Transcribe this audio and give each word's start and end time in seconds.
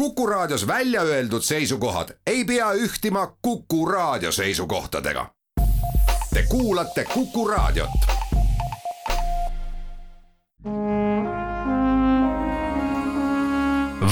Kuku 0.00 0.26
Raadios 0.26 0.66
välja 0.66 1.02
öeldud 1.02 1.42
seisukohad 1.42 2.08
ei 2.26 2.44
pea 2.44 2.72
ühtima 2.72 3.36
Kuku 3.42 3.86
Raadio 3.86 4.32
seisukohtadega. 4.32 5.26
Te 6.34 6.42
kuulate 6.48 7.04
Kuku 7.04 7.48
Raadiot. 7.48 7.90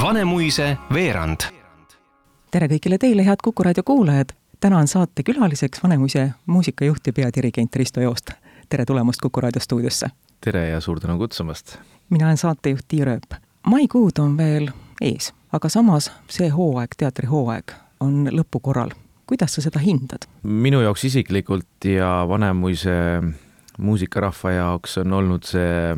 Vanemuise 0.01 0.77
veerand. 0.93 1.39
tere 2.51 2.67
kõigile 2.67 2.97
teile, 2.97 3.25
head 3.25 3.41
Kuku 3.43 3.63
raadio 3.63 3.83
kuulajad. 3.83 4.29
täna 4.59 4.77
on 4.77 4.87
saate 4.87 5.23
külaliseks 5.23 5.83
Vanemuise 5.83 6.31
muusikajuht 6.45 7.07
ja 7.07 7.13
peadirigent 7.13 7.75
Risto 7.75 8.01
Joost. 8.01 8.29
tere 8.69 8.85
tulemast 8.85 9.21
Kuku 9.21 9.41
raadio 9.41 9.61
stuudiosse. 9.61 10.07
tere 10.41 10.69
ja 10.69 10.81
suur 10.81 10.99
tänu 10.99 11.17
kutsumast. 11.17 11.77
mina 12.09 12.25
olen 12.25 12.37
saatejuht 12.37 12.85
Tiia 12.87 13.05
Rööp. 13.05 13.41
maikuud 13.67 14.19
on 14.19 14.37
veel 14.37 14.69
ees, 15.01 15.33
aga 15.55 15.69
samas 15.69 16.11
see 16.31 16.49
hooaeg, 16.53 16.97
teatrihooaeg 16.97 17.75
on 18.03 18.29
lõpukorral. 18.31 18.91
kuidas 19.29 19.53
sa 19.55 19.61
seda 19.61 19.79
hindad? 19.79 20.25
minu 20.43 20.81
jaoks 20.81 21.05
isiklikult 21.09 21.85
ja 21.85 22.25
Vanemuise 22.29 23.21
muusikarahva 23.79 24.51
jaoks 24.51 24.97
on 25.03 25.13
olnud 25.13 25.47
see 25.47 25.95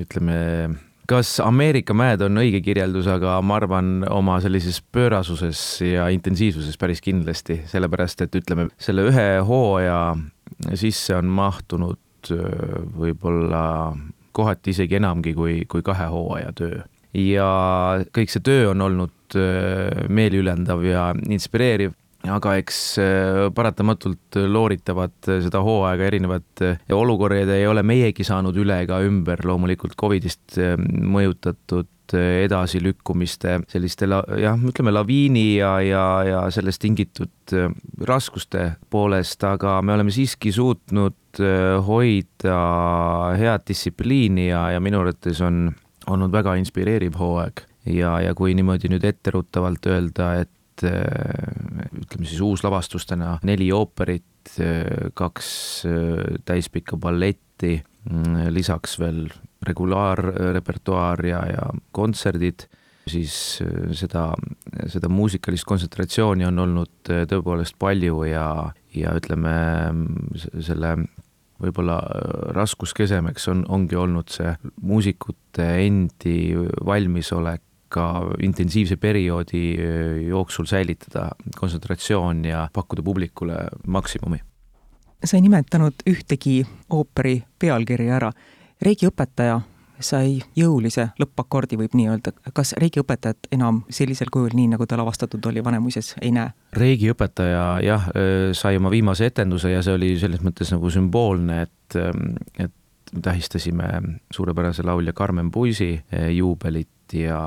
ütleme, 0.00 0.36
kas 1.06 1.36
Ameerika 1.44 1.94
mäed 1.94 2.22
on 2.24 2.40
õige 2.42 2.60
kirjeldus, 2.64 3.06
aga 3.10 3.36
ma 3.42 3.58
arvan 3.60 4.06
oma 4.10 4.40
sellises 4.42 4.80
pöörasuses 4.92 5.60
ja 5.86 6.08
intensiivsuses 6.14 6.78
päris 6.80 7.02
kindlasti, 7.04 7.60
sellepärast 7.70 8.24
et 8.26 8.40
ütleme, 8.40 8.68
selle 8.78 9.06
ühe 9.10 9.28
hooaja 9.46 10.16
sisse 10.74 11.14
on 11.16 11.30
mahtunud 11.30 12.00
võib-olla 12.98 13.94
kohati 14.34 14.74
isegi 14.74 14.98
enamgi 14.98 15.34
kui, 15.36 15.60
kui 15.70 15.84
kahe 15.86 16.08
hooaja 16.10 16.52
töö. 16.56 16.82
Ja 17.14 17.50
kõik 18.14 18.32
see 18.32 18.44
töö 18.44 18.70
on 18.72 18.82
olnud 18.84 19.36
meeliülendav 20.08 20.82
ja 20.86 21.10
inspireeriv. 21.30 21.94
Aga 22.24 22.54
eks 22.56 22.76
paratamatult 23.52 24.38
looritavad 24.48 25.12
seda 25.44 25.60
hooaega 25.60 26.06
erinevad 26.08 26.62
olukorrad 26.96 27.50
ei 27.52 27.66
ole 27.68 27.82
meiegi 27.84 28.24
saanud 28.24 28.56
üle 28.56 28.78
ega 28.86 29.02
ümber. 29.04 29.42
Loomulikult 29.44 29.92
Covidist 30.00 30.56
mõjutatud 30.56 31.90
edasilükkumiste, 32.14 33.58
selliste 33.68 34.08
la, 34.08 34.22
jah, 34.40 34.56
ütleme 34.60 34.92
laviini 34.92 35.44
ja, 35.58 35.74
ja, 35.84 36.06
ja 36.28 36.40
sellest 36.52 36.82
tingitud 36.84 37.54
raskuste 38.08 38.70
poolest, 38.92 39.44
aga 39.44 39.78
me 39.84 39.96
oleme 39.96 40.12
siiski 40.14 40.52
suutnud 40.52 41.40
hoida 41.86 42.58
head 43.40 43.64
distsipliini 43.68 44.48
ja, 44.50 44.68
ja 44.76 44.82
minu 44.84 45.00
arvates 45.02 45.40
on 45.44 45.66
olnud 46.10 46.32
väga 46.32 46.56
inspireeriv 46.60 47.16
hooaeg. 47.18 47.64
Ja, 47.92 48.16
ja 48.24 48.34
kui 48.36 48.54
niimoodi 48.56 48.88
nüüd 48.92 49.04
etteruttavalt 49.04 49.86
öelda, 49.92 50.34
et 50.44 50.84
ütleme 50.84 52.26
siis 52.26 52.40
uuslavastustena 52.42 53.38
neli 53.46 53.68
ooperit, 53.72 54.56
kaks 55.14 55.48
täispikka 56.48 56.98
balletti, 57.00 57.76
lisaks 58.50 58.98
veel 59.00 59.28
regulaarrepertuaar 59.64 61.24
ja, 61.28 61.42
ja 61.48 61.68
kontserdid, 61.94 62.66
siis 63.08 63.36
seda, 63.96 64.26
seda 64.92 65.10
muusikalist 65.12 65.68
kontsentratsiooni 65.68 66.48
on 66.48 66.64
olnud 66.64 67.12
tõepoolest 67.30 67.78
palju 67.80 68.24
ja, 68.28 68.48
ja 68.96 69.14
ütleme, 69.20 69.54
selle 70.64 70.96
võib-olla 71.64 71.98
raskuskesemeks 72.56 73.48
on, 73.52 73.64
ongi 73.68 73.96
olnud 73.96 74.32
see 74.32 74.54
muusikute 74.82 75.68
endi 75.84 76.54
valmisolek 76.86 77.62
ka 77.94 78.06
intensiivse 78.42 78.96
perioodi 78.98 79.76
jooksul 80.26 80.66
säilitada 80.66 81.28
kontsentratsioon 81.58 82.44
ja 82.48 82.66
pakkuda 82.72 83.02
publikule 83.02 83.56
maksimumi. 83.86 84.40
sa 85.24 85.36
ei 85.36 85.42
nimetanud 85.42 86.02
ühtegi 86.10 86.66
ooperi 86.90 87.42
pealkirja 87.58 88.16
ära. 88.16 88.32
reigiõpetaja 88.82 89.60
sai 90.00 90.38
jõulise 90.56 91.08
lõppakordi, 91.20 91.78
võib 91.78 91.94
nii 91.94 92.08
öelda. 92.10 92.32
kas 92.52 92.74
reigiõpetajat 92.80 93.50
enam 93.54 93.82
sellisel 93.90 94.30
kujul, 94.32 94.54
nii 94.54 94.72
nagu 94.74 94.86
ta 94.86 94.98
lavastatud 95.00 95.46
oli 95.46 95.64
Vanemuises, 95.64 96.14
ei 96.22 96.32
näe? 96.34 96.52
reigiõpetaja 96.74 97.66
jah, 97.84 98.08
sai 98.52 98.76
oma 98.80 98.90
viimase 98.90 99.30
etenduse 99.30 99.70
ja 99.70 99.82
see 99.82 99.94
oli 99.94 100.14
selles 100.18 100.42
mõttes 100.42 100.72
nagu 100.74 100.90
sümboolne, 100.90 101.62
et, 101.62 101.98
et 102.58 102.72
tähistasime 103.22 104.18
suurepärase 104.34 104.82
laulja 104.82 105.12
Karmen 105.12 105.50
Puisi 105.50 105.92
juubelit 106.30 106.88
ja, 107.12 107.38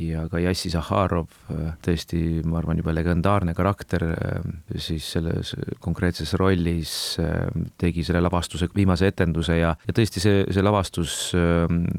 ja 0.00 0.24
ka 0.30 0.40
Jassi 0.42 0.70
Zahharov, 0.72 1.30
tõesti, 1.84 2.42
ma 2.48 2.58
arvan, 2.60 2.80
juba 2.80 2.94
legendaarne 2.96 3.54
karakter, 3.54 4.04
siis 4.74 5.06
selles 5.14 5.54
konkreetses 5.82 6.34
rollis 6.40 6.94
tegi 7.80 8.04
selle 8.06 8.22
lavastuse 8.24 8.68
viimase 8.74 9.12
etenduse 9.12 9.58
ja, 9.60 9.74
ja 9.86 9.96
tõesti, 9.96 10.22
see, 10.24 10.42
see 10.50 10.64
lavastus 10.64 11.16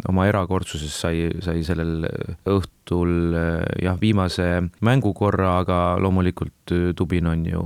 oma 0.10 0.28
erakordsuses 0.30 1.00
sai, 1.06 1.30
sai 1.46 1.64
sellel 1.66 2.08
õhtul 2.50 3.38
jah, 3.84 3.98
viimase 4.02 4.50
mängukorra, 4.84 5.58
aga 5.64 5.80
loomulikult 6.02 6.76
Tubin 6.98 7.32
on 7.32 7.48
ju 7.48 7.64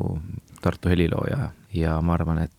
Tartu 0.62 0.90
helilooja 0.90 1.52
ja 1.78 2.00
ma 2.02 2.16
arvan, 2.18 2.42
et 2.48 2.54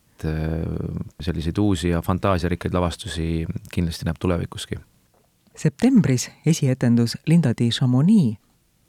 selliseid 1.22 1.58
uusi 1.58 1.90
ja 1.92 2.02
fantaasiarikkaid 2.02 2.74
lavastusi 2.74 3.46
kindlasti 3.74 4.06
näeb 4.08 4.18
tulevikuski 4.22 4.78
septembris 5.58 6.30
esietendus 6.46 7.18
Linda 7.26 7.52
di 7.58 7.68
Chamonix. 7.70 8.38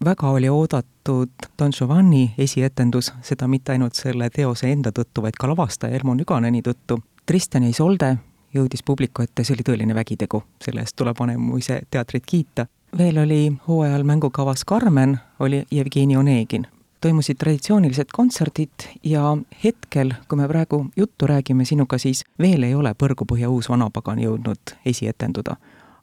väga 0.06 0.30
oli 0.30 0.50
oodatud 0.50 1.30
Don 1.60 1.72
Giovanni 1.72 2.34
esietendus, 2.38 3.14
seda 3.22 3.48
mitte 3.48 3.72
ainult 3.72 3.94
selle 3.94 4.30
teose 4.30 4.70
enda 4.72 4.92
tõttu, 4.92 5.22
vaid 5.22 5.36
ka 5.40 5.48
lavastaja 5.50 5.98
Elmo 5.98 6.14
Nüganeni 6.14 6.62
tõttu. 6.62 7.00
Tristan 7.26 7.64
ja 7.64 7.70
Isolde 7.70 8.18
jõudis 8.54 8.84
publiku 8.86 9.22
ette, 9.22 9.44
see 9.44 9.58
oli 9.58 9.66
tõeline 9.66 9.96
vägitegu, 9.96 10.44
selle 10.64 10.86
eest 10.86 10.96
tuleb 10.96 11.18
Vanemuise 11.20 11.82
teatrit 11.92 12.26
kiita. 12.26 12.68
veel 12.98 13.18
oli 13.18 13.54
hooajal 13.68 14.04
mängukavas 14.04 14.66
Carmen, 14.66 15.20
oli 15.40 15.66
Jevgeni 15.72 16.18
Onegin. 16.18 16.68
toimusid 17.02 17.38
traditsioonilised 17.38 18.08
kontserdid 18.14 18.88
ja 19.04 19.38
hetkel, 19.64 20.14
kui 20.28 20.38
me 20.38 20.48
praegu 20.48 20.86
juttu 20.96 21.28
räägime 21.28 21.66
sinuga, 21.66 21.98
siis 21.98 22.24
veel 22.40 22.64
ei 22.64 22.76
ole 22.76 22.94
Põrgupõhja 22.94 23.50
uus 23.50 23.70
vanapagan 23.70 24.20
jõudnud 24.20 24.78
esietenduda 24.86 25.56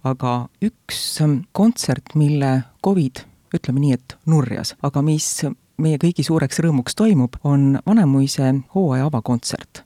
aga 0.04 0.48
üks 0.62 1.20
ähm, 1.22 1.40
kontsert, 1.52 2.14
mille 2.14 2.64
Covid, 2.84 3.24
ütleme 3.54 3.80
nii, 3.80 3.96
et 3.96 4.16
nurjas, 4.26 4.74
aga 4.82 5.02
mis 5.02 5.44
meie 5.82 5.98
kõigi 6.00 6.24
suureks 6.26 6.60
rõõmuks 6.64 6.96
toimub, 6.96 7.36
on 7.44 7.78
Vanemuise 7.86 8.54
hooaja 8.74 9.10
avakontsert. 9.10 9.82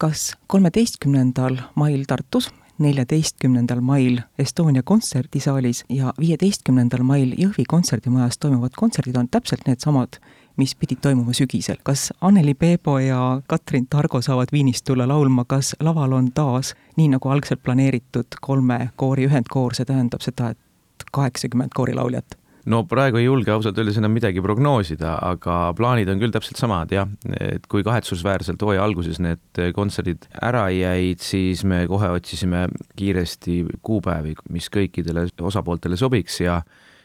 kas 0.00 0.34
kolmeteistkümnendal 0.48 1.58
mail 1.76 2.06
Tartus, 2.08 2.48
neljateistkümnendal 2.80 3.82
mail 3.84 4.22
Estonia 4.38 4.82
kontserdisaalis 4.82 5.84
ja 5.92 6.14
viieteistkümnendal 6.20 7.02
mail 7.04 7.34
Jõhvi 7.36 7.66
kontserdimajas 7.68 8.38
toimuvad 8.40 8.72
kontserdid 8.76 9.18
on 9.20 9.28
täpselt 9.28 9.66
needsamad, 9.68 10.16
mis 10.60 10.74
pidid 10.76 11.00
toimuma 11.02 11.34
sügisel. 11.36 11.80
kas 11.82 12.10
Anneli 12.20 12.54
Peebo 12.54 12.98
ja 12.98 13.40
Katrin 13.46 13.86
Targo 13.90 14.20
saavad 14.22 14.52
Viinist 14.52 14.84
tulla 14.84 15.08
laulma, 15.08 15.44
kas 15.48 15.74
laval 15.80 16.12
on 16.18 16.32
taas, 16.36 16.74
nii 16.96 17.08
nagu 17.16 17.32
algselt 17.32 17.62
planeeritud, 17.64 18.40
kolme 18.40 18.90
koori 18.96 19.28
ühendkoor, 19.30 19.74
see 19.76 19.88
tähendab 19.88 20.24
seda, 20.24 20.52
et 20.52 21.08
kaheksakümmend 21.12 21.74
koorilauljat? 21.74 22.36
no 22.70 22.82
praegu 22.84 23.16
ei 23.16 23.24
julge 23.24 23.50
ausalt 23.54 23.78
öeldes 23.80 23.96
enam 23.98 24.12
midagi 24.12 24.42
prognoosida, 24.44 25.14
aga 25.24 25.72
plaanid 25.76 26.10
on 26.12 26.20
küll 26.20 26.34
täpselt 26.34 26.60
samad 26.60 26.92
jah, 26.92 27.08
et 27.40 27.64
kui 27.72 27.82
kahetsusväärselt 27.86 28.60
hooaja 28.62 28.84
alguses 28.84 29.18
need 29.22 29.62
kontserdid 29.74 30.28
ära 30.44 30.66
jäid, 30.74 31.24
siis 31.24 31.64
me 31.64 31.86
kohe 31.90 32.12
otsisime 32.18 32.66
kiiresti 33.00 33.62
kuupäevi, 33.86 34.36
mis 34.52 34.68
kõikidele 34.72 35.24
osapooltele 35.40 35.98
sobiks 36.00 36.42
ja 36.44 36.60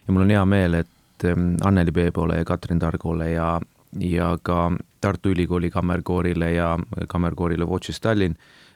ja 0.05 0.13
mul 0.13 0.25
on 0.25 0.33
hea 0.33 0.43
meel, 0.45 0.81
et 0.81 0.89
Ähm, 1.23 1.55
Anneli 1.63 1.91
Peebole 1.91 2.37
ja 2.37 2.45
Katrin 2.45 2.79
Targole 2.79 3.31
ja, 3.31 3.61
ja 3.99 4.37
ka 4.43 4.71
Tartu 5.01 5.29
Ülikooli 5.29 5.71
kammerkoorile 5.71 6.51
ja 6.51 6.75
kammerkoorile 7.07 7.65
Watches 7.65 8.01
Tallinn, 8.01 8.35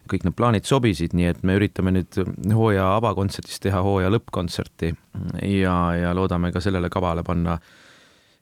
kõik 0.09 0.23
need 0.25 0.37
plaanid 0.37 0.65
sobisid, 0.65 1.13
nii 1.13 1.27
et 1.29 1.43
me 1.43 1.57
üritame 1.59 1.91
nüüd 1.93 2.17
hooaja 2.55 2.87
avakontserdis 2.95 3.59
teha 3.61 3.81
hooaja 3.85 4.09
lõppkontserti. 4.13 4.93
Ja, 5.43 5.75
ja 5.97 6.13
loodame 6.17 6.53
ka 6.55 6.61
sellele 6.63 6.89
kavale 6.89 7.23
panna 7.27 7.59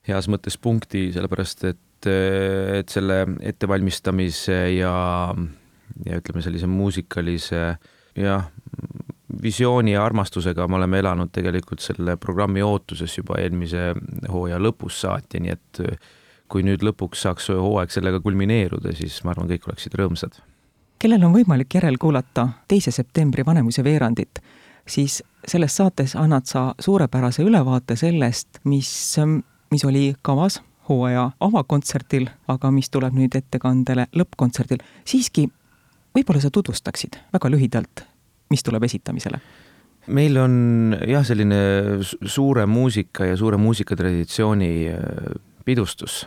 heas 0.07 0.29
mõttes 0.31 0.55
punkti, 0.61 1.09
sellepärast 1.15 1.65
et, 1.67 2.07
et 2.07 2.93
selle 2.93 3.23
ettevalmistamise 3.41 4.59
ja, 4.77 4.93
ja 6.05 6.21
ütleme, 6.21 6.43
sellise 6.45 6.69
muusikalise 6.71 7.63
jah, 8.17 8.47
visiooni 9.41 9.93
ja 9.93 10.05
armastusega 10.05 10.67
me 10.67 10.75
oleme 10.75 10.99
elanud 10.99 11.31
tegelikult 11.33 11.83
selle 11.83 12.17
programmi 12.17 12.61
ootuses 12.61 13.17
juba 13.17 13.39
eelmise 13.41 13.93
hooaja 14.31 14.59
lõpus 14.59 15.01
saati, 15.01 15.41
nii 15.43 15.55
et 15.55 15.81
kui 16.51 16.63
nüüd 16.63 16.83
lõpuks 16.85 17.25
saaks 17.25 17.49
hooaeg 17.51 17.91
sellega 17.91 18.21
kulmineeruda, 18.23 18.93
siis 18.95 19.19
ma 19.23 19.33
arvan, 19.33 19.49
kõik 19.51 19.67
oleksid 19.67 19.97
rõõmsad. 19.99 20.39
kellel 20.99 21.23
on 21.23 21.33
võimalik 21.33 21.73
järelkuulata 21.73 22.47
teise 22.67 22.91
septembri 22.91 23.45
Vanemuise 23.45 23.83
veerandit, 23.83 24.39
siis 24.87 25.23
selles 25.47 25.75
saates 25.75 26.15
annad 26.15 26.45
sa 26.45 26.73
suurepärase 26.79 27.43
ülevaate 27.43 27.95
sellest, 27.95 28.59
mis, 28.63 28.89
mis 29.71 29.85
oli 29.85 30.15
kavas 30.21 30.61
hooaja 30.89 31.31
avakontserdil, 31.39 32.29
aga 32.47 32.71
mis 32.71 32.89
tuleb 32.89 33.13
nüüd 33.13 33.35
ettekandele 33.35 34.07
lõppkontserdil. 34.15 34.83
siiski, 35.05 35.49
võib-olla 36.15 36.41
sa 36.41 36.51
tutvustaksid 36.51 37.19
väga 37.33 37.51
lühidalt, 37.51 38.05
mis 38.49 38.63
tuleb 38.63 38.83
esitamisele? 38.87 39.41
meil 40.07 40.37
on 40.39 40.95
jah, 41.03 41.25
selline 41.27 41.59
suure 42.03 42.65
muusika 42.65 43.27
ja 43.27 43.35
suure 43.37 43.57
muusikatraditsiooni 43.59 44.71
äh, 44.93 45.31
pidustus 45.67 46.23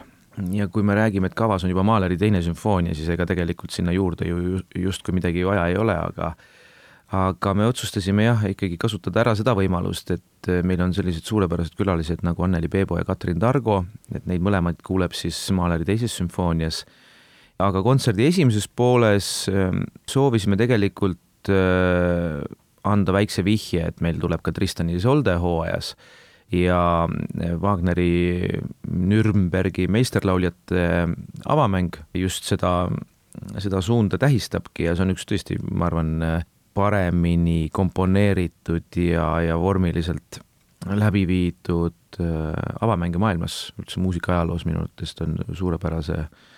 ja 0.52 0.68
kui 0.68 0.84
me 0.86 0.94
räägime, 0.94 1.30
et 1.30 1.36
kavas 1.36 1.64
on 1.64 1.72
juba 1.72 1.82
Mahleri 1.86 2.18
teine 2.20 2.42
sümfoonia, 2.44 2.94
siis 2.94 3.08
ega 3.12 3.26
tegelikult 3.28 3.74
sinna 3.74 3.92
juurde 3.92 4.28
ju 4.28 4.60
justkui 4.78 5.14
midagi 5.16 5.44
vaja 5.46 5.66
ei 5.70 5.78
ole, 5.80 5.96
aga 5.96 6.34
aga 7.10 7.54
me 7.58 7.66
otsustasime 7.66 8.24
jah, 8.28 8.44
ikkagi 8.52 8.76
kasutada 8.78 9.24
ära 9.24 9.32
seda 9.34 9.56
võimalust, 9.58 10.12
et 10.14 10.50
meil 10.66 10.82
on 10.84 10.92
sellised 10.94 11.26
suurepärased 11.26 11.74
külalised 11.78 12.22
nagu 12.22 12.44
Anneli 12.46 12.70
Peebo 12.70 13.00
ja 13.00 13.06
Katrin 13.08 13.40
Targo, 13.42 13.80
et 14.14 14.28
neid 14.30 14.44
mõlemaid 14.46 14.78
kuuleb 14.86 15.16
siis 15.18 15.38
Mahleri 15.56 15.88
teises 15.88 16.14
sümfoonias. 16.20 16.84
aga 17.58 17.82
kontserdi 17.82 18.24
esimeses 18.24 18.68
pooles 18.68 19.48
ähm, 19.52 19.82
soovisime 20.08 20.56
tegelikult 20.56 21.18
äh, 21.48 22.40
anda 22.84 23.14
väikse 23.14 23.44
vihje, 23.44 23.86
et 23.90 24.00
meil 24.04 24.20
tuleb 24.20 24.42
ka 24.44 24.52
Tristan 24.56 24.90
Isolde 24.92 25.36
hooajas 25.40 25.94
ja 26.50 27.06
Wagneri 27.62 28.48
Nürnbergi 28.90 29.86
meisterlauljate 29.92 30.84
avamäng 31.46 32.00
just 32.16 32.48
seda, 32.48 32.88
seda 33.62 33.82
suunda 33.84 34.18
tähistabki 34.18 34.88
ja 34.88 34.96
see 34.96 35.06
on 35.06 35.14
üks 35.14 35.28
tõesti, 35.28 35.60
ma 35.70 35.90
arvan, 35.90 36.16
paremini 36.74 37.68
komponeeritud 37.74 38.96
ja, 39.02 39.26
ja 39.44 39.58
vormiliselt 39.60 40.40
läbi 40.96 41.26
viidud 41.28 42.20
äh, 42.22 42.54
avamänge 42.80 43.20
maailmas, 43.20 43.68
üldse 43.78 44.00
muusikaajaloos 44.00 44.64
minu 44.64 44.80
arvates 44.84 45.12
ta 45.18 45.26
on 45.26 45.36
suurepärase 45.58 46.16
äh, 46.22 46.49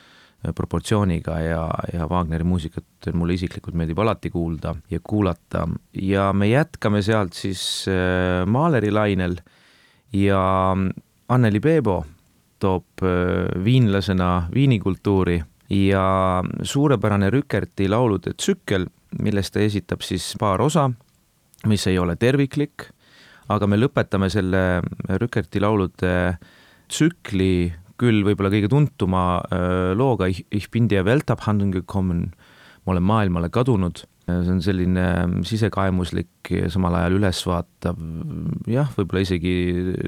proportsiooniga 0.55 1.39
ja, 1.41 1.63
ja 1.93 2.07
Wagneri 2.11 2.45
muusikat 2.45 3.13
mulle 3.15 3.37
isiklikult 3.39 3.77
meeldib 3.79 4.01
alati 4.03 4.31
kuulda 4.31 4.75
ja 4.91 4.99
kuulata. 5.03 5.69
Ja 5.95 6.33
me 6.33 6.49
jätkame 6.51 7.03
sealt 7.03 7.39
siis 7.39 7.87
äh, 7.91 8.43
Mahleri 8.47 8.91
lainel 8.91 9.37
ja 10.13 10.43
Anneli 11.29 11.61
Peebo 11.61 12.03
toob 12.63 13.05
äh, 13.07 13.65
viinlasena 13.65 14.49
viinikultuuri 14.55 15.39
ja 15.73 16.43
suurepärane 16.63 17.31
Rükerti 17.31 17.89
laulude 17.89 18.35
tsükkel, 18.37 18.87
millest 19.23 19.55
ta 19.55 19.63
esitab 19.63 20.03
siis 20.05 20.33
paar 20.41 20.61
osa, 20.61 20.91
mis 21.67 21.87
ei 21.87 21.99
ole 21.99 22.17
terviklik, 22.21 22.89
aga 23.49 23.69
me 23.71 23.79
lõpetame 23.79 24.29
selle 24.33 24.83
Rükerti 25.23 25.63
laulude 25.63 26.13
tsükli 26.93 27.73
küll 28.01 28.23
võib-olla 28.27 28.53
kõige 28.53 28.71
tuntuma 28.73 29.25
äh, 29.49 29.93
looga 29.99 30.29
Ich 30.31 30.71
bin 30.73 30.89
dir 30.91 31.05
Weltabhandlung 31.07 31.75
gekommen, 31.81 32.31
ma 32.85 32.97
olen 32.97 33.07
maailmale 33.07 33.53
kadunud. 33.53 34.05
See 34.23 34.53
on 34.53 34.61
selline 34.63 35.03
ähm, 35.03 35.33
sisekaemuslik 35.43 36.53
samal 36.71 36.95
ajal 36.95 37.17
ülesvaatav, 37.17 37.97
jah, 38.71 38.93
võib-olla 38.95 39.25
isegi 39.25 39.55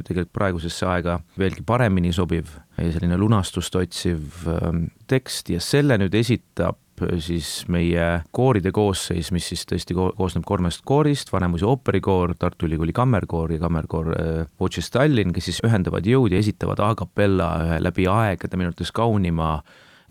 tegelikult 0.07 0.31
praegusesse 0.39 0.87
aega 0.87 1.17
veelgi 1.41 1.65
paremini 1.67 2.13
sobiv 2.15 2.53
ja 2.79 2.93
selline 2.95 3.19
lunastust 3.19 3.75
otsiv 3.81 4.47
ähm, 4.47 4.87
tekst. 5.11 5.51
Ja 5.51 5.59
selle 5.59 5.99
nüüd 5.99 6.15
esitab 6.15 6.79
siis 7.19 7.64
meie 7.69 8.05
kooride 8.35 8.70
koosseis, 8.75 9.32
mis 9.35 9.49
siis 9.50 9.64
tõesti 9.70 9.96
koosneb 9.96 10.44
kolmest 10.46 10.85
koorist, 10.87 11.32
Vanemuise 11.32 11.67
ooperikoor, 11.67 12.37
Tartu 12.38 12.69
Ülikooli 12.69 12.94
kammerkoor 12.94 13.56
ja 13.56 13.62
kammerkoor 13.62 14.12
Watches 14.61 14.91
äh, 14.91 14.99
Tallinn, 14.99 15.35
kes 15.35 15.50
siis 15.50 15.62
ühendavad 15.67 16.06
jõud 16.06 16.35
ja 16.35 16.43
esitavad 16.43 16.82
a 16.82 16.93
capella 16.99 17.50
ühe 17.64 17.81
läbi 17.82 18.06
aegade 18.11 18.61
minu 18.61 18.70
arvates 18.70 18.94
kaunima 18.94 19.56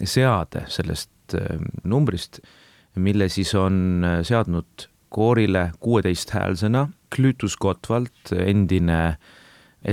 seade 0.03 0.65
sellest 0.73 1.37
ähm, 1.37 1.69
numbrist 1.87 2.41
mille 2.95 3.29
siis 3.29 3.55
on 3.55 4.03
äh, 4.03 4.19
seadnud 4.21 4.87
koorile 5.09 5.71
kuueteisthäälsena 5.79 6.89
Klütus 7.15 7.57
Gottwald, 7.57 8.33
endine 8.45 9.17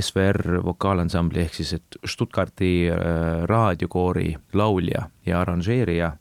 SVR 0.01 0.65
vokaalansambli 0.65 1.43
ehk 1.43 1.55
siis 1.55 1.73
et 1.77 1.99
Stuttgardi 2.07 2.91
äh, 2.91 2.99
raadiokoori 3.45 4.37
laulja 4.53 5.09
ja 5.27 5.41
arranžeerija. 5.41 6.13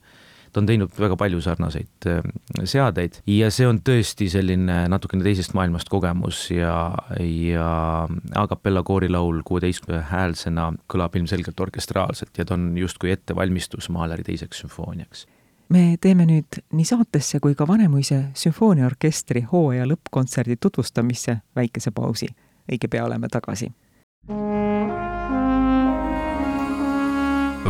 Ta 0.53 0.61
on 0.61 0.69
teinud 0.69 0.93
väga 0.99 1.17
palju 1.19 1.41
sarnaseid 1.43 2.09
äh, 2.09 2.21
seadeid 2.63 3.21
ja 3.29 3.49
see 3.53 3.67
on 3.69 3.81
tõesti 3.85 4.29
selline 4.31 4.81
natukene 4.91 5.25
teisest 5.25 5.55
maailmast 5.57 5.89
kogemus 5.91 6.45
ja, 6.53 6.75
ja 7.19 7.71
a 8.09 8.45
capella 8.51 8.83
koorilaul 8.83 9.41
kuueteistkümnehäälsena 9.47 10.71
kõlab 10.91 11.17
ilmselgelt 11.19 11.59
orkestraalselt 11.59 12.37
ja 12.37 12.45
ta 12.45 12.57
on 12.57 12.71
justkui 12.77 13.13
ettevalmistus 13.15 13.89
Mahleri 13.93 14.25
teiseks 14.27 14.65
sümfooniaks 14.65 15.27
me 15.69 15.97
teeme 16.01 16.25
nüüd 16.25 16.61
nii 16.73 16.85
saatesse 16.85 17.39
kui 17.43 17.55
ka 17.55 17.67
Vanemuise 17.67 18.23
sümfooniaorkestri 18.37 19.45
hooaja 19.51 19.85
lõppkontserdi 19.89 20.57
tutvustamisse 20.61 21.39
väikese 21.55 21.91
pausi. 21.91 22.27
õige 22.69 22.87
pea 22.87 23.05
oleme 23.05 23.27
tagasi. 23.27 23.71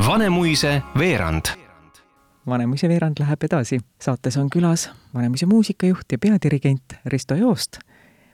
Vanemuise 0.07 0.81
veerand. 0.97 1.68
Vanemuise 2.47 2.89
veerand 2.89 3.19
läheb 3.19 3.43
edasi. 3.43 3.79
saates 4.01 4.37
on 4.37 4.49
külas 4.49 4.89
Vanemuise 5.13 5.45
muusikajuht 5.45 6.11
ja 6.11 6.17
peadirigent 6.17 6.93
Risto 7.05 7.35
Joost. 7.35 7.79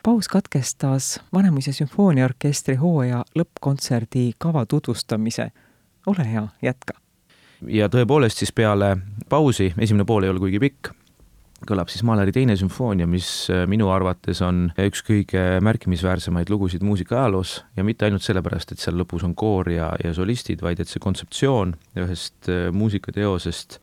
paus 0.04 0.28
katkestas 0.28 1.22
Vanemuise 1.34 1.72
sümfooniaorkestri 1.72 2.76
hooaja 2.76 3.24
lõppkontserdi 3.40 4.32
kava 4.38 4.66
tutvustamise. 4.66 5.52
ole 6.06 6.32
hea, 6.32 6.48
jätka 6.62 6.94
ja 7.68 7.90
tõepoolest 7.92 8.42
siis 8.42 8.54
peale 8.56 8.98
pausi, 9.30 9.74
esimene 9.78 10.06
pool 10.06 10.26
ei 10.26 10.30
ole 10.30 10.42
kuigi 10.44 10.60
pikk, 10.62 10.92
kõlab 11.66 11.90
siis 11.90 12.04
Mahleri 12.06 12.34
teine 12.36 12.56
sümfoonia, 12.60 13.08
mis 13.10 13.48
äh, 13.50 13.64
minu 13.70 13.90
arvates 13.94 14.42
on 14.46 14.68
üks 14.86 15.02
kõige 15.08 15.44
märkimisväärsemaid 15.66 16.52
lugusid 16.52 16.84
muusikaajaloos 16.86 17.58
ja 17.78 17.86
mitte 17.88 18.06
ainult 18.06 18.26
sellepärast, 18.26 18.76
et 18.76 18.84
seal 18.84 18.98
lõpus 19.00 19.26
on 19.26 19.36
koor 19.36 19.72
ja, 19.72 19.90
ja 20.04 20.14
solistid, 20.14 20.62
vaid 20.66 20.84
et 20.84 20.92
see 20.92 21.02
kontseptsioon 21.04 21.76
ühest 22.06 22.52
äh, 22.52 22.68
muusikateosest 22.76 23.80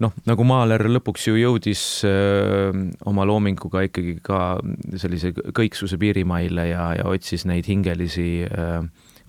noh, 0.00 0.14
nagu 0.28 0.46
Mahler 0.48 0.86
lõpuks 0.90 1.28
ju 1.28 1.36
jõudis 1.40 1.82
öö, 2.08 2.70
äh, 2.70 2.80
oma 3.10 3.26
loominguga 3.28 3.84
ikkagi 3.88 4.18
ka 4.24 4.58
sellise 4.96 5.34
kõiksuse 5.34 5.98
piirimaile 6.00 6.70
ja, 6.70 6.90
ja 6.98 7.06
otsis 7.10 7.46
neid 7.48 7.68
hingelisi 7.68 8.46
öö, 8.46 8.80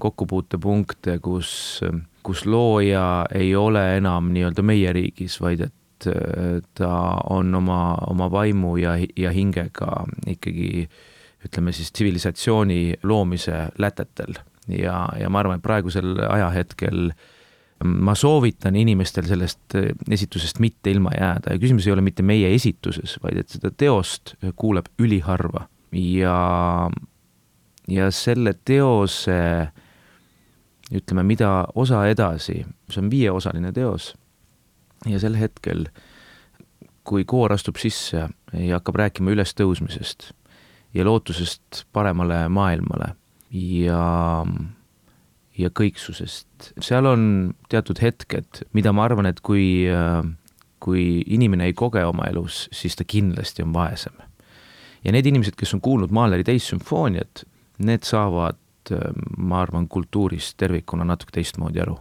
kokkupuutepunkte, 0.01 1.19
kus 1.21 1.51
öö, 1.85 1.99
kus 2.23 2.45
looja 2.45 3.25
ei 3.33 3.55
ole 3.55 3.97
enam 3.97 4.31
nii-öelda 4.33 4.65
meie 4.65 4.93
riigis, 4.93 5.39
vaid 5.41 5.65
et 5.67 6.07
ta 6.77 6.91
on 7.29 7.55
oma, 7.55 7.93
oma 8.09 8.29
vaimu 8.31 8.75
ja, 8.81 8.95
ja 9.17 9.31
hingega 9.33 10.05
ikkagi 10.29 10.87
ütleme 11.45 11.73
siis 11.73 11.91
tsivilisatsiooni 11.93 13.01
loomise 13.03 13.67
lätetel. 13.81 14.37
Ja, 14.69 15.07
ja 15.17 15.29
ma 15.29 15.41
arvan, 15.41 15.57
et 15.57 15.65
praegusel 15.65 16.19
ajahetkel 16.29 17.11
ma 17.83 18.15
soovitan 18.15 18.75
inimestel 18.75 19.25
sellest 19.29 19.75
esitusest 20.11 20.59
mitte 20.59 20.91
ilma 20.91 21.13
jääda 21.15 21.55
ja 21.55 21.61
küsimus 21.61 21.87
ei 21.87 21.93
ole 21.93 22.03
mitte 22.05 22.23
meie 22.23 22.53
esituses, 22.55 23.17
vaid 23.23 23.41
et 23.41 23.49
seda 23.49 23.71
teost 23.71 24.35
kuuleb 24.55 24.89
üliharva. 25.01 25.67
Ja, 25.91 26.89
ja 27.87 28.11
selle 28.15 28.53
teose 28.65 29.39
ütleme, 30.91 31.23
mida 31.23 31.65
osa 31.75 32.05
edasi, 32.11 32.61
see 32.91 33.01
on 33.01 33.11
viieosaline 33.11 33.71
teos 33.75 34.11
ja 35.09 35.19
sel 35.19 35.35
hetkel, 35.39 35.87
kui 37.07 37.25
koor 37.25 37.55
astub 37.55 37.79
sisse 37.81 38.27
ja 38.27 38.77
hakkab 38.77 38.99
rääkima 39.01 39.33
ülestõusmisest 39.33 40.29
ja 40.93 41.05
lootusest 41.07 41.85
paremale 41.95 42.43
maailmale 42.51 43.13
ja, 43.51 44.45
ja 45.57 45.69
kõiksusest, 45.69 46.71
seal 46.81 47.05
on 47.05 47.53
teatud 47.69 47.99
hetked, 48.01 48.63
mida 48.73 48.93
ma 48.95 49.05
arvan, 49.05 49.27
et 49.27 49.41
kui, 49.43 49.85
kui 50.79 51.05
inimene 51.27 51.67
ei 51.69 51.73
koge 51.73 52.03
oma 52.07 52.29
elus, 52.31 52.67
siis 52.71 52.95
ta 52.95 53.03
kindlasti 53.03 53.63
on 53.63 53.73
vaesem. 53.73 54.13
ja 55.03 55.11
need 55.11 55.25
inimesed, 55.25 55.55
kes 55.59 55.73
on 55.73 55.81
kuulnud 55.81 56.11
Mahleri 56.11 56.43
teist 56.43 56.71
sümfooniat, 56.71 57.43
need 57.79 58.07
saavad 58.07 58.57
Äh, 58.91 59.11
ma 59.37 59.61
arvan, 59.61 59.87
kultuurist 59.87 60.57
tervikuna 60.57 61.05
natuke 61.05 61.31
teistmoodi 61.35 61.81
aru. 61.81 61.99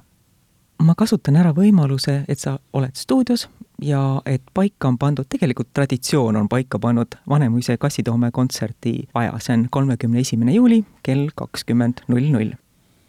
ma 0.80 0.94
kasutan 0.96 1.36
ära 1.36 1.50
võimaluse, 1.52 2.22
et 2.24 2.40
sa 2.40 2.54
oled 2.72 2.96
stuudios 2.96 3.42
ja 3.84 4.22
et 4.24 4.40
paika 4.56 4.88
on 4.88 4.96
pandud, 4.98 5.28
tegelikult 5.28 5.68
traditsioon 5.76 6.38
on 6.40 6.48
paika 6.48 6.78
pannud 6.80 7.18
Vanemuise 7.28 7.76
kassitoome 7.76 8.30
kontserdi 8.32 8.94
aja, 9.12 9.34
see 9.44 9.58
on 9.58 9.66
kolmekümne 9.70 10.24
esimene 10.24 10.56
juuli 10.56 10.80
kell 11.04 11.28
kakskümmend 11.36 12.00
null 12.08 12.32
null. 12.32 12.56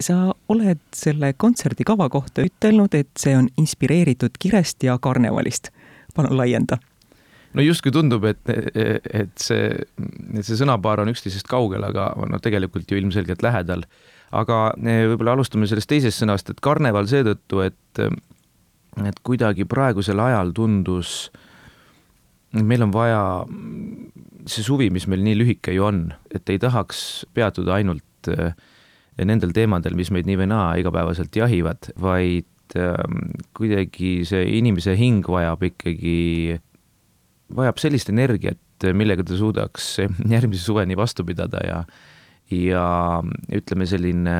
Sa 0.06 0.34
oled 0.52 0.82
selle 0.96 1.34
kontserdi 1.38 1.86
kava 1.88 2.10
kohta 2.10 2.46
ütelnud, 2.46 2.96
et 2.98 3.12
see 3.20 3.36
on 3.38 3.50
inspireeritud 3.62 4.40
kirest 4.40 4.84
ja 4.84 4.98
karnevalist. 5.02 5.72
palun 6.16 6.38
laienda 6.38 6.78
no 7.54 7.64
justkui 7.66 7.92
tundub, 7.94 8.26
et, 8.30 8.42
et 8.52 9.34
see, 9.40 9.68
et 10.34 10.48
see 10.48 10.58
sõnapaar 10.60 11.04
on 11.04 11.12
üksteisest 11.12 11.50
kaugel, 11.52 11.84
aga 11.88 12.12
no 12.30 12.40
tegelikult 12.44 12.92
ju 12.92 13.00
ilmselgelt 13.00 13.44
lähedal. 13.46 13.86
aga 14.32 14.58
eh, 14.80 15.06
võib-olla 15.12 15.34
alustame 15.36 15.68
sellest 15.68 15.90
teisest 15.92 16.22
sõnast, 16.22 16.50
et 16.50 16.62
karneval 16.64 17.08
seetõttu, 17.12 17.66
et, 17.66 18.04
et 19.04 19.18
kuidagi 19.28 19.66
praegusel 19.68 20.20
ajal 20.24 20.54
tundus, 20.56 21.32
meil 22.56 22.86
on 22.88 22.94
vaja 22.96 23.24
see 24.48 24.64
suvi, 24.64 24.90
mis 24.90 25.08
meil 25.12 25.24
nii 25.26 25.36
lühike 25.42 25.76
ju 25.76 25.84
on, 25.84 26.06
et 26.32 26.48
ei 26.50 26.60
tahaks 26.60 27.26
peatuda 27.36 27.76
ainult 27.80 28.32
eh, 28.32 28.56
nendel 29.20 29.52
teemadel, 29.56 29.96
mis 30.00 30.12
meid 30.14 30.30
nii 30.30 30.40
või 30.40 30.50
naa 30.52 30.68
igapäevaselt 30.80 31.36
jahivad, 31.36 31.92
vaid 32.02 32.78
ähm, 32.80 33.34
kuidagi 33.58 34.22
see 34.28 34.46
inimese 34.58 34.96
hing 35.00 35.28
vajab 35.28 35.64
ikkagi 35.72 36.60
vajab 37.52 37.82
sellist 37.84 38.10
energiat, 38.14 38.62
millega 38.96 39.26
ta 39.28 39.38
suudaks 39.38 39.98
järgmise 40.34 40.64
suveni 40.64 40.98
vastu 41.00 41.28
pidada 41.28 41.62
ja 41.68 41.84
ja 42.52 42.86
ütleme, 43.56 43.86
selline 43.88 44.38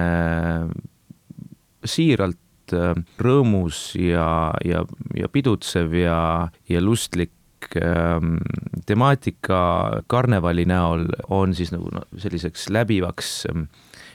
siiralt 1.88 2.76
äh, 2.76 2.96
rõõmus 3.22 3.92
ja, 4.00 4.52
ja, 4.68 4.84
ja 5.18 5.30
pidutsev 5.32 5.96
ja, 5.96 6.50
ja 6.70 6.82
lustlik 6.84 7.32
ähm, 7.80 8.42
temaatika 8.86 10.04
karnevali 10.12 10.68
näol 10.70 11.08
on 11.32 11.56
siis 11.58 11.72
nagu 11.74 11.90
selliseks 12.20 12.68
läbivaks 12.74 13.32
ähm, 13.52 13.70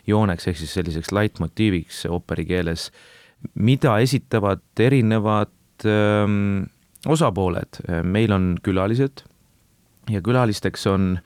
jooneks 0.07 0.49
ehk 0.49 0.59
siis 0.61 0.75
selliseks 0.79 1.13
laitmotiiviks 1.13 2.05
ooperi 2.11 2.45
keeles, 2.47 2.91
mida 3.55 3.99
esitavad 4.03 4.63
erinevad 4.81 5.53
ähm, 5.87 6.67
osapooled, 7.07 7.81
meil 8.03 8.33
on 8.35 8.55
külalised 8.63 9.23
ja 10.11 10.23
külalisteks 10.23 10.87
on, 10.91 11.17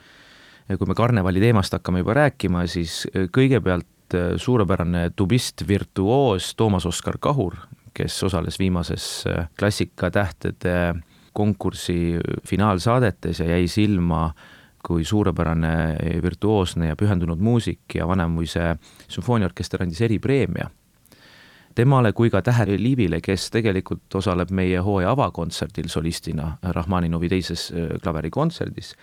kui 0.70 0.88
me 0.88 0.96
karnevali 0.96 1.42
teemast 1.42 1.76
hakkame 1.76 2.02
juba 2.02 2.16
rääkima, 2.22 2.64
siis 2.70 3.02
kõigepealt 3.34 4.16
suurepärane 4.40 5.10
tubist 5.16 5.62
virtuoos 5.68 6.54
Toomas 6.58 6.87
Oskar 6.88 7.20
Kahur, 7.22 7.54
kes 7.94 8.16
osales 8.26 8.58
viimases 8.58 9.25
Klassikatähtede 9.58 10.94
konkursi 11.32 12.18
finaalsaadetes 12.46 13.40
ja 13.40 13.52
jäi 13.54 13.68
silma 13.68 14.32
kui 14.87 15.04
suurepärane 15.04 15.96
virtuoosne 16.22 16.92
ja 16.92 16.96
pühendunud 16.96 17.40
muusik 17.40 17.94
ja 17.94 18.08
Vanemuise 18.08 18.76
sümfooniaorkester 19.08 19.82
andis 19.82 20.00
eripreemia 20.06 20.70
temale 21.75 22.12
kui 22.12 22.30
ka 22.30 22.42
Tähe 22.42 22.76
Liivile, 22.78 23.20
kes 23.22 23.49
tegelikult 23.54 24.20
osaleb 24.20 24.52
meie 24.54 24.82
hooaja 24.84 25.14
avakontserdil 25.14 25.90
solistina 25.90 26.56
Rahmaninovi 26.62 27.30
teises 27.30 27.70
äh, 27.72 27.96
klaverikontserdis. 28.02 28.94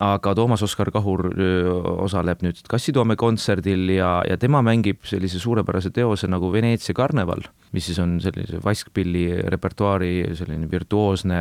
aga 0.00 0.34
Toomas 0.34 0.62
Oskar 0.62 0.90
Kahur 0.92 1.22
äh, 1.30 1.68
osaleb 2.04 2.42
nüüd 2.44 2.58
Kassitoome 2.68 3.16
kontserdil 3.16 3.88
ja, 3.94 4.22
ja 4.28 4.36
tema 4.36 4.60
mängib 4.62 5.06
sellise 5.08 5.38
suurepärase 5.38 5.90
teose 5.90 6.28
nagu 6.28 6.50
Veneetsia 6.52 6.94
karneval, 6.94 7.46
mis 7.72 7.86
siis 7.86 7.98
on 8.02 8.18
sellise 8.20 8.60
vaskpilli 8.64 9.30
repertuaari 9.48 10.34
selline 10.36 10.68
virtuoosne 10.70 11.40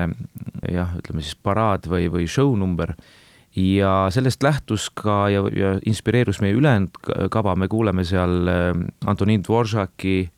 jah, 0.71 0.95
ütleme 1.01 1.25
siis 1.25 1.35
paraad 1.35 1.89
või, 1.89 2.07
või 2.12 2.29
show 2.31 2.55
number 2.55 2.95
ja 3.55 4.07
sellest 4.09 4.43
lähtus 4.43 4.89
ka 4.89 5.29
ja, 5.29 5.43
ja 5.55 5.75
inspireerus 5.85 6.41
meie 6.43 6.53
ülejäänud 6.53 6.97
kava, 7.31 7.55
me 7.55 7.67
kuuleme 7.67 8.03
seal 8.03 8.47
äh, 8.47 8.71
Antonin 9.05 9.43
Dvoržaki 9.43 10.29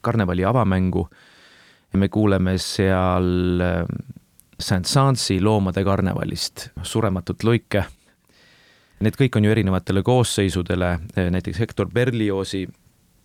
karnevali 0.00 0.44
avamängu. 0.44 1.08
me 1.94 2.08
kuuleme 2.08 2.58
seal 2.58 3.60
äh, 3.60 3.86
Saint-Sansi 4.60 5.40
loomade 5.40 5.84
karnevalist 5.84 6.68
Surematut 6.82 7.44
luike. 7.44 7.84
Need 9.00 9.16
kõik 9.18 9.36
on 9.36 9.44
ju 9.44 9.50
erinevatele 9.50 10.02
koosseisudele, 10.02 10.90
äh, 11.18 11.30
näiteks 11.30 11.58
Hector 11.58 11.90
Berliozi 11.90 12.68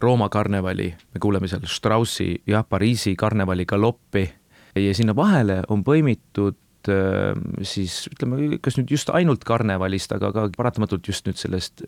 Rooma 0.02 0.30
karnevali, 0.30 0.94
me 1.14 1.20
kuuleme 1.20 1.48
seal 1.48 1.66
Straussi 1.66 2.42
jah, 2.48 2.66
Pariisi 2.70 3.16
karnevali 3.16 3.66
galoppi 3.66 4.30
ja 4.76 4.94
sinna 4.94 5.16
vahele 5.16 5.64
on 5.68 5.84
põimitud 5.84 6.56
äh, 6.88 7.34
siis 7.68 8.06
ütleme, 8.12 8.60
kas 8.64 8.80
nüüd 8.80 8.92
just 8.96 9.12
ainult 9.12 9.44
karnevalist, 9.48 10.14
aga 10.16 10.32
ka 10.36 10.48
paratamatult 10.58 11.08
just 11.12 11.28
nüüd 11.28 11.40
sellest 11.40 11.84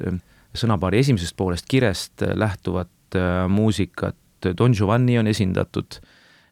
sõnapaari 0.58 1.00
esimesest 1.00 1.38
poolest 1.40 1.70
kirest 1.72 2.26
lähtuvat 2.36 3.16
muusikat, 3.52 4.18
Don 4.58 4.74
Giovanni 4.76 5.18
on 5.20 5.30
esindatud, 5.32 6.00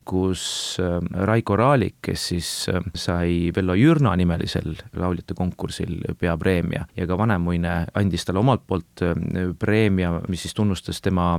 kus 0.10 0.44
äh, 0.82 0.98
Raiko 1.28 1.56
Raalik, 1.60 2.00
kes 2.02 2.28
siis 2.32 2.50
äh, 2.72 2.82
sai 2.98 3.52
Vello 3.56 3.76
Jürna 3.78 4.16
nimelisel 4.18 4.74
lauljate 4.98 5.38
konkursil 5.38 6.00
peapreemia 6.20 6.88
ja 6.98 7.08
ka 7.08 7.18
Vanemuine 7.20 7.76
andis 8.00 8.26
talle 8.26 8.42
omalt 8.42 8.66
poolt 8.68 9.06
äh, 9.06 9.14
preemia, 9.60 10.16
mis 10.28 10.48
siis 10.48 10.58
tunnustas 10.58 11.02
tema 11.06 11.36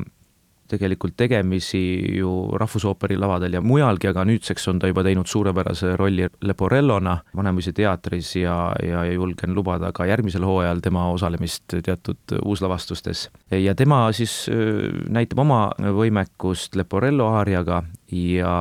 tegelikult 0.70 1.16
tegemisi 1.18 1.80
ju 2.18 2.30
Rahvusooperi 2.58 3.16
lavadel 3.20 3.58
ja 3.58 3.62
mujalgi, 3.64 4.10
aga 4.10 4.24
nüüdseks 4.28 4.68
on 4.72 4.80
ta 4.80 4.90
juba 4.90 5.04
teinud 5.06 5.28
suurepärase 5.30 5.96
rolli 6.00 6.28
Leporellona 6.46 7.16
Vanemuise 7.36 7.72
teatris 7.76 8.34
ja, 8.38 8.56
ja 8.86 9.04
julgen 9.10 9.54
lubada 9.54 9.92
ka 9.96 10.06
järgmisel 10.08 10.46
hooajal 10.46 10.82
tema 10.84 11.08
osalemist 11.10 11.76
teatud 11.84 12.38
uuslavastustes. 12.44 13.28
ja 13.50 13.74
tema 13.74 14.02
siis 14.16 14.46
näitab 15.08 15.44
oma 15.44 15.60
võimekust 16.00 16.76
Leporello 16.78 17.28
aariaga 17.34 17.82
ja 18.12 18.56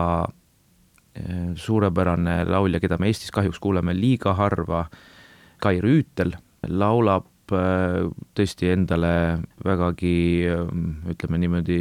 suurepärane 1.56 2.44
laulja, 2.48 2.80
keda 2.80 2.98
me 3.00 3.10
Eestis 3.10 3.32
kahjuks 3.32 3.60
kuuleme 3.60 3.94
liiga 3.98 4.34
harva, 4.38 4.86
Kai 5.60 5.82
Rüütel, 5.84 6.32
laulab 6.68 7.26
Äh, 7.26 7.39
tõesti 7.50 8.70
endale 8.74 9.14
vägagi 9.66 10.16
ütleme 11.14 11.42
niimoodi 11.42 11.80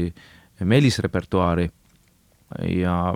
meelisrepertuaari. 0.67 1.69
Ja 2.75 3.15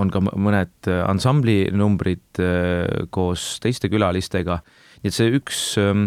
on 0.00 0.10
ka 0.12 0.22
mõned 0.24 0.88
ansambli 1.04 1.64
numbrid 1.74 2.40
äh, 2.42 3.06
koos 3.14 3.58
teiste 3.62 3.90
külalistega, 3.92 4.60
nii 5.02 5.10
et 5.10 5.16
see 5.16 5.32
üks 5.36 5.58
ähm, 5.80 6.06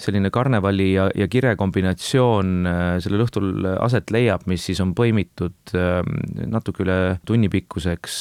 selline 0.00 0.30
karnevali 0.32 0.88
ja, 0.94 1.08
ja 1.12 1.28
kire 1.30 1.52
kombinatsioon 1.60 2.54
äh, 2.68 2.92
sellel 3.04 3.26
õhtul 3.26 3.68
aset 3.76 4.12
leiab, 4.14 4.46
mis 4.50 4.64
siis 4.70 4.80
on 4.80 4.94
põimitud 4.96 5.74
ähm, 5.76 6.14
natuke 6.48 6.86
üle 6.86 7.00
tunni 7.28 7.50
pikkuseks 7.52 8.16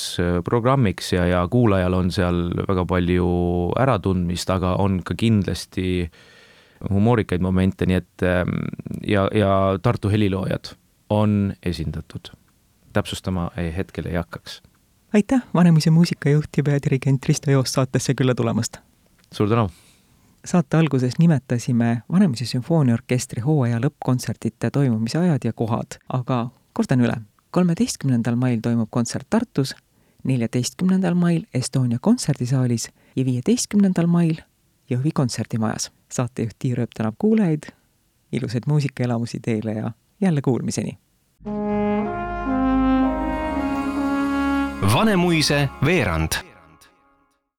programmiks 0.48 1.14
ja, 1.16 1.30
ja 1.32 1.46
kuulajal 1.52 1.96
on 1.96 2.12
seal 2.14 2.50
väga 2.68 2.86
palju 2.90 3.30
äratundmist, 3.80 4.52
aga 4.52 4.76
on 4.84 5.00
ka 5.08 5.16
kindlasti 5.20 5.88
äh, 6.04 6.28
humoorikaid 6.90 7.42
momente, 7.42 7.86
nii 7.86 7.96
et 7.96 8.24
ähm, 8.24 8.56
ja, 9.08 9.28
ja 9.34 9.80
Tartu 9.82 10.10
heliloojad 10.10 10.76
on 11.10 11.54
esindatud. 11.64 12.32
täpsustama 12.94 13.52
hetkel 13.78 14.06
ei 14.06 14.16
hakkaks. 14.16 14.62
aitäh, 15.14 15.42
Vanemuise 15.54 15.90
muusikajuht 15.90 16.50
ja 16.58 16.64
peadirigent 16.64 17.26
Risto 17.26 17.52
Joost 17.52 17.74
saatesse 17.74 18.14
külla 18.14 18.36
tulemast! 18.36 18.78
suur 19.34 19.50
tänu! 19.50 19.70
saate 20.46 20.78
alguses 20.78 21.20
nimetasime 21.20 22.02
Vanemuise 22.12 22.46
sümfooniaorkestri 22.46 23.42
hooaja 23.42 23.80
lõppkontsertide 23.80 24.72
toimumise 24.72 25.18
ajad 25.18 25.46
ja 25.46 25.54
kohad, 25.54 26.00
aga 26.14 26.50
kordan 26.74 27.02
üle. 27.02 27.18
kolmeteistkümnendal 27.52 28.36
mail 28.36 28.60
toimub 28.62 28.90
kontsert 28.90 29.28
Tartus, 29.30 29.76
neljateistkümnendal 30.24 31.14
mail 31.14 31.46
Estonia 31.54 32.00
kontserdisaalis 32.02 32.90
ja 33.16 33.26
viieteistkümnendal 33.26 34.08
mail 34.08 34.42
Jõhvi 34.90 35.12
kontserdimajas 35.14 35.92
saatejuht 36.14 36.56
Tiir 36.60 36.80
Ööp 36.80 36.96
tänab 36.98 37.16
kuulajaid, 37.18 37.72
ilusaid 38.32 38.68
muusikaelamusi 38.68 39.40
teile 39.40 39.74
ja 39.74 39.92
jälle 40.22 40.42
kuulmiseni! 40.42 40.98
Vanemuise 44.94 45.70
veerand 45.86 46.49